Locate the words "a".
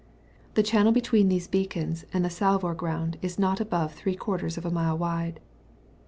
4.65-4.71